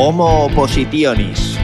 [0.00, 1.58] Homo Oppositionis.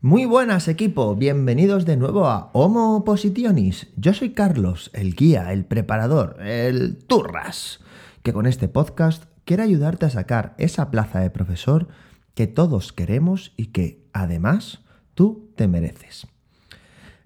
[0.00, 3.88] Muy buenas equipo, bienvenidos de nuevo a Homo Oppositionis.
[3.98, 7.80] Yo soy Carlos, el guía, el preparador, el turras,
[8.22, 11.88] que con este podcast quiere ayudarte a sacar esa plaza de profesor
[12.34, 14.80] que todos queremos y que, además,
[15.12, 16.26] tú te mereces.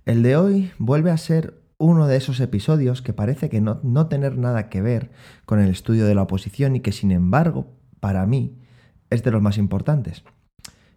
[0.07, 4.07] El de hoy vuelve a ser uno de esos episodios que parece que no, no,
[4.09, 5.11] tener nada que ver
[5.45, 8.59] con el estudio de la oposición y que sin embargo, para mí,
[9.11, 10.25] es de los más importantes.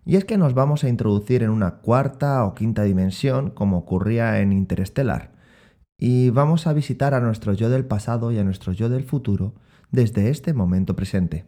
[0.05, 4.39] Y es que nos vamos a introducir en una cuarta o quinta dimensión, como ocurría
[4.39, 5.33] en Interestelar,
[5.99, 9.53] y vamos a visitar a nuestro yo del pasado y a nuestro yo del futuro
[9.91, 11.45] desde este momento presente.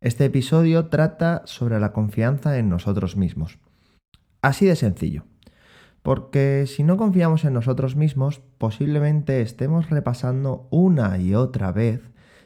[0.00, 3.58] Este episodio trata sobre la confianza en nosotros mismos.
[4.40, 5.24] Así de sencillo.
[6.08, 12.00] Porque si no confiamos en nosotros mismos, posiblemente estemos repasando una y otra vez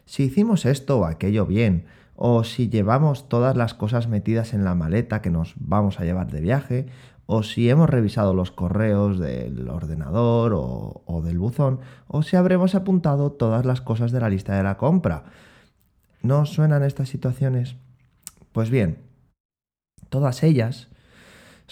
[0.04, 1.84] si hicimos esto o aquello bien,
[2.16, 6.32] o si llevamos todas las cosas metidas en la maleta que nos vamos a llevar
[6.32, 6.86] de viaje,
[7.26, 13.30] o si hemos revisado los correos del ordenador o, del buzón, o si habremos apuntado
[13.30, 15.22] todas las cosas de la lista de la compra.
[16.20, 17.76] ¿No suenan estas situaciones?
[18.50, 18.98] Pues bien,
[20.08, 20.88] todas ellas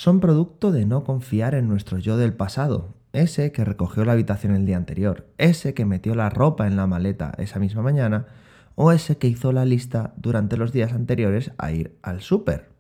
[0.01, 4.55] son producto de no confiar en nuestro yo del pasado, ese que recogió la habitación
[4.55, 8.25] el día anterior, ese que metió la ropa en la maleta esa misma mañana,
[8.77, 12.71] o ese que hizo la lista durante los días anteriores a ir al súper.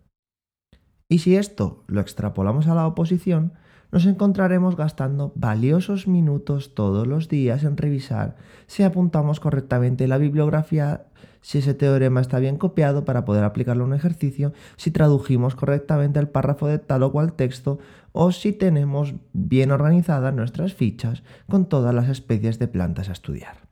[1.10, 3.52] Y si esto lo extrapolamos a la oposición,
[3.92, 11.04] nos encontraremos gastando valiosos minutos todos los días en revisar si apuntamos correctamente la bibliografía,
[11.40, 16.18] si ese teorema está bien copiado para poder aplicarlo a un ejercicio, si tradujimos correctamente
[16.18, 17.78] el párrafo de tal o cual texto
[18.12, 23.68] o si tenemos bien organizadas nuestras fichas con todas las especies de plantas a estudiar.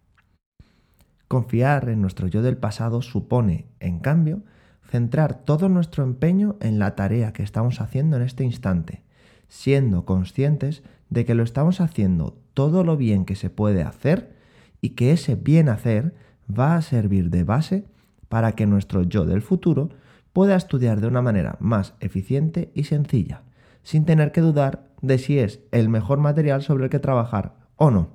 [1.27, 4.42] Confiar en nuestro yo del pasado supone, en cambio,
[4.89, 9.02] centrar todo nuestro empeño en la tarea que estamos haciendo en este instante,
[9.46, 14.36] siendo conscientes de que lo estamos haciendo todo lo bien que se puede hacer
[14.80, 16.14] y que ese bien hacer
[16.48, 17.85] va a servir de base
[18.29, 19.91] para que nuestro yo del futuro
[20.33, 23.42] pueda estudiar de una manera más eficiente y sencilla,
[23.83, 27.91] sin tener que dudar de si es el mejor material sobre el que trabajar o
[27.91, 28.11] no.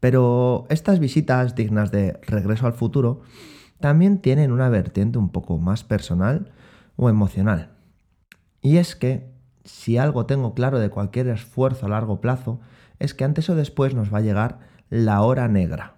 [0.00, 3.22] Pero estas visitas dignas de regreso al futuro
[3.80, 6.52] también tienen una vertiente un poco más personal
[6.96, 7.70] o emocional.
[8.60, 9.30] Y es que
[9.64, 12.60] si algo tengo claro de cualquier esfuerzo a largo plazo,
[12.98, 15.95] es que antes o después nos va a llegar la hora negra.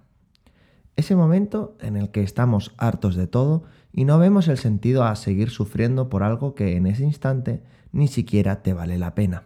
[0.99, 5.15] Ese momento en el que estamos hartos de todo y no vemos el sentido a
[5.15, 9.45] seguir sufriendo por algo que en ese instante ni siquiera te vale la pena.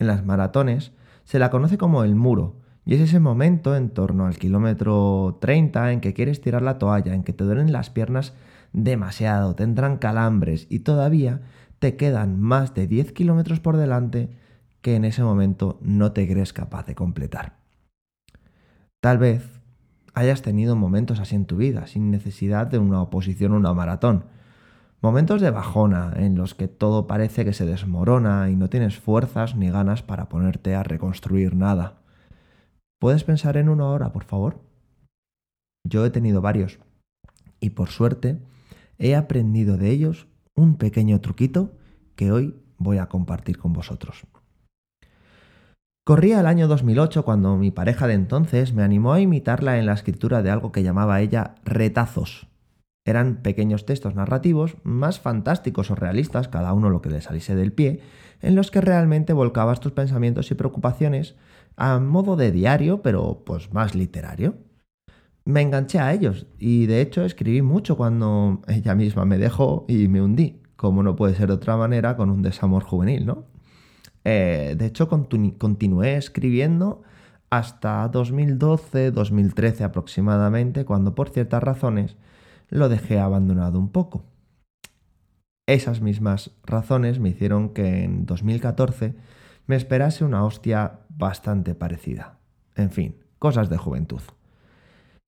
[0.00, 0.90] En las maratones
[1.22, 5.92] se la conoce como el muro, y es ese momento en torno al kilómetro 30
[5.92, 8.34] en que quieres tirar la toalla, en que te duelen las piernas
[8.72, 11.42] demasiado, te entran calambres y todavía
[11.78, 14.30] te quedan más de 10 kilómetros por delante
[14.80, 17.60] que en ese momento no te crees capaz de completar.
[19.00, 19.59] Tal vez
[20.14, 24.24] hayas tenido momentos así en tu vida, sin necesidad de una oposición o una maratón.
[25.02, 29.56] Momentos de bajona en los que todo parece que se desmorona y no tienes fuerzas
[29.56, 32.02] ni ganas para ponerte a reconstruir nada.
[33.00, 34.60] ¿Puedes pensar en uno ahora, por favor?
[35.88, 36.78] Yo he tenido varios
[37.60, 38.38] y por suerte
[38.98, 41.72] he aprendido de ellos un pequeño truquito
[42.14, 44.26] que hoy voy a compartir con vosotros.
[46.10, 49.92] Corría el año 2008 cuando mi pareja de entonces me animó a imitarla en la
[49.92, 52.48] escritura de algo que llamaba ella retazos.
[53.04, 57.72] Eran pequeños textos narrativos, más fantásticos o realistas, cada uno lo que le saliese del
[57.72, 58.00] pie,
[58.42, 61.36] en los que realmente volcabas tus pensamientos y preocupaciones
[61.76, 64.56] a modo de diario, pero pues más literario.
[65.44, 70.08] Me enganché a ellos y de hecho escribí mucho cuando ella misma me dejó y
[70.08, 73.49] me hundí, como no puede ser de otra manera con un desamor juvenil, ¿no?
[74.24, 77.02] Eh, de hecho, continué escribiendo
[77.50, 82.16] hasta 2012-2013 aproximadamente, cuando por ciertas razones
[82.68, 84.24] lo dejé abandonado un poco.
[85.66, 89.14] Esas mismas razones me hicieron que en 2014
[89.66, 92.38] me esperase una hostia bastante parecida.
[92.74, 94.22] En fin, cosas de juventud.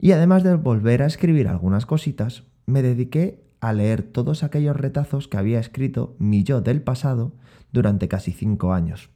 [0.01, 5.29] Y además de volver a escribir algunas cositas, me dediqué a leer todos aquellos retazos
[5.29, 7.33] que había escrito mi yo del pasado
[7.73, 9.11] durante casi cinco años.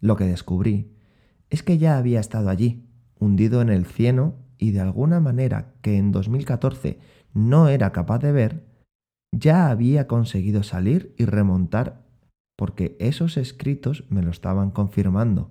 [0.00, 0.92] Lo que descubrí
[1.50, 2.84] es que ya había estado allí,
[3.18, 6.98] hundido en el cieno y de alguna manera que en 2014
[7.34, 8.66] no era capaz de ver,
[9.32, 12.06] ya había conseguido salir y remontar
[12.56, 15.50] porque esos escritos me lo estaban confirmando.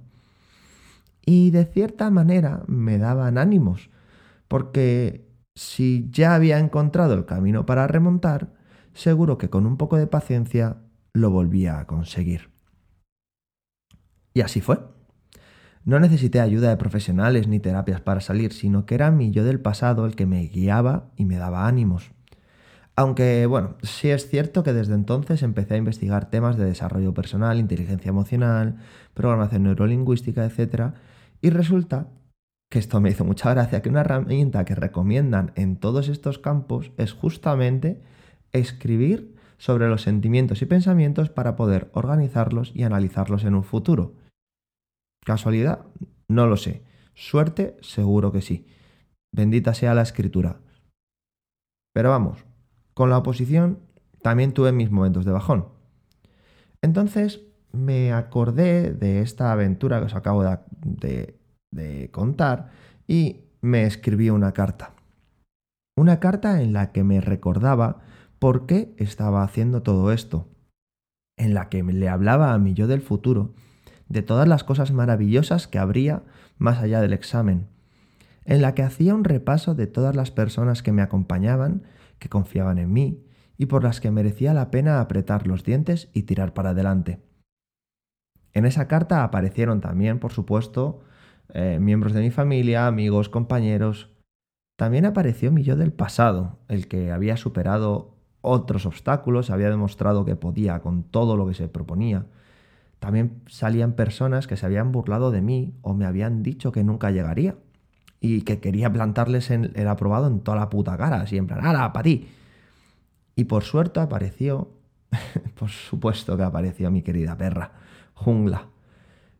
[1.27, 3.89] y de cierta manera me daban ánimos,
[4.47, 8.53] porque si ya había encontrado el camino para remontar,
[8.93, 10.77] seguro que con un poco de paciencia
[11.15, 12.51] lo volvía a conseguir.
[14.33, 14.79] Y así fue.
[15.85, 19.59] No necesité ayuda de profesionales ni terapias para salir, sino que era mi yo del
[19.59, 22.11] pasado el que me guiaba y me daba ánimos.
[22.97, 27.59] Aunque, bueno, sí es cierto que desde entonces empecé a investigar temas de desarrollo personal,
[27.59, 28.77] inteligencia emocional,
[29.13, 30.93] programación neurolingüística, etc.
[31.41, 32.07] Y resulta
[32.69, 36.91] que esto me hizo mucha gracia, que una herramienta que recomiendan en todos estos campos
[36.97, 38.01] es justamente
[38.51, 44.13] escribir sobre los sentimientos y pensamientos para poder organizarlos y analizarlos en un futuro.
[45.25, 45.85] ¿Casualidad?
[46.27, 46.83] No lo sé.
[47.13, 48.67] Suerte, seguro que sí.
[49.33, 50.59] Bendita sea la escritura.
[51.93, 52.45] Pero vamos,
[52.93, 53.79] con la oposición
[54.21, 55.67] también tuve mis momentos de bajón.
[56.81, 57.41] Entonces
[57.71, 61.39] me acordé de esta aventura que os acabo de,
[61.71, 62.71] de contar
[63.07, 64.93] y me escribí una carta.
[65.97, 68.01] Una carta en la que me recordaba
[68.45, 70.47] por qué estaba haciendo todo esto,
[71.35, 73.55] en la que le hablaba a mi yo del futuro
[74.07, 76.21] de todas las cosas maravillosas que habría
[76.59, 77.69] más allá del examen,
[78.43, 81.87] en la que hacía un repaso de todas las personas que me acompañaban,
[82.19, 83.25] que confiaban en mí
[83.57, 87.23] y por las que merecía la pena apretar los dientes y tirar para adelante.
[88.53, 90.99] En esa carta aparecieron también, por supuesto,
[91.51, 94.11] eh, miembros de mi familia, amigos, compañeros.
[94.77, 98.14] También apareció mi yo del pasado, el que había superado
[98.45, 102.25] otros obstáculos, había demostrado que podía con todo lo que se proponía.
[102.99, 107.11] También salían personas que se habían burlado de mí o me habían dicho que nunca
[107.11, 107.55] llegaría
[108.19, 111.91] y que quería plantarles el aprobado en toda la puta cara, así en plan, ¡hala,
[111.93, 112.27] para ti!
[113.35, 114.69] Y por suerte apareció,
[115.59, 117.73] por supuesto que apareció mi querida perra,
[118.13, 118.67] Jungla,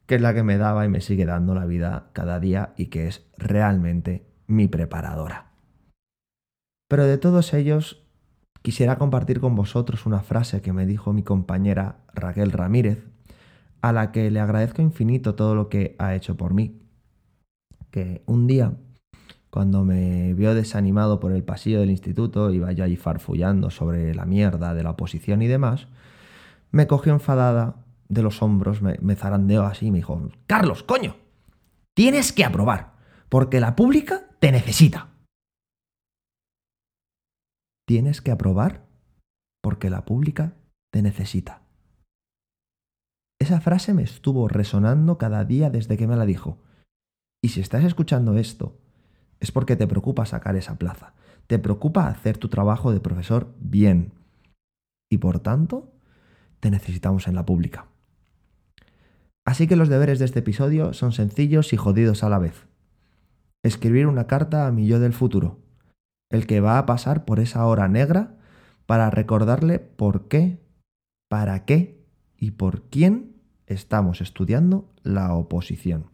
[0.06, 2.88] que es la que me daba y me sigue dando la vida cada día y
[2.88, 5.51] que es realmente mi preparadora.
[6.88, 8.05] Pero de todos ellos,
[8.65, 13.06] quisiera compartir con vosotros una frase que me dijo mi compañera Raquel Ramírez,
[13.81, 16.81] a la que le agradezco infinito todo lo que ha hecho por mí.
[17.91, 18.73] Que un día,
[19.51, 24.25] cuando me vio desanimado por el pasillo del instituto, iba yo allí farfullando sobre la
[24.25, 25.88] mierda de la oposición y demás,
[26.71, 27.75] me cogió enfadada
[28.09, 31.17] de los hombros, me, me zarandeó así y me dijo, Carlos, coño,
[31.94, 32.94] tienes que aprobar,
[33.29, 35.09] porque la pública te necesita.
[37.88, 38.88] Tienes que aprobar
[39.62, 40.56] porque la pública
[40.92, 41.62] te necesita.
[43.40, 46.58] Esa frase me estuvo resonando cada día desde que me la dijo.
[47.44, 48.80] Y si estás escuchando esto,
[49.40, 51.14] es porque te preocupa sacar esa plaza,
[51.46, 54.14] te preocupa hacer tu trabajo de profesor bien.
[55.12, 55.94] Y por tanto,
[56.60, 57.88] te necesitamos en la pública.
[59.46, 62.66] Así que los deberes de este episodio son sencillos y jodidos a la vez.
[63.64, 65.60] Escribir una carta a mi yo del futuro,
[66.30, 68.36] el que va a pasar por esa hora negra
[68.86, 70.60] para recordarle por qué,
[71.30, 72.04] para qué
[72.38, 73.36] y por quién
[73.68, 76.12] estamos estudiando la oposición.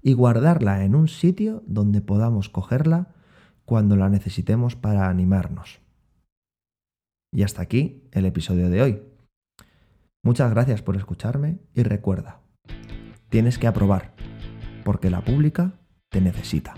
[0.00, 3.14] Y guardarla en un sitio donde podamos cogerla
[3.64, 5.80] cuando la necesitemos para animarnos.
[7.32, 9.02] Y hasta aquí el episodio de hoy.
[10.24, 12.40] Muchas gracias por escucharme y recuerda,
[13.28, 14.14] tienes que aprobar,
[14.84, 16.74] porque la pública te necesita.